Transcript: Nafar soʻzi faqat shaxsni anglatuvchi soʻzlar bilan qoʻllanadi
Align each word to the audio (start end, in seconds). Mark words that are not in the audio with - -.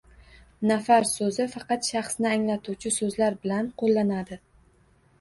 Nafar 0.71 1.05
soʻzi 1.09 1.47
faqat 1.57 1.91
shaxsni 1.91 2.31
anglatuvchi 2.33 2.95
soʻzlar 2.99 3.41
bilan 3.47 3.73
qoʻllanadi 3.83 4.45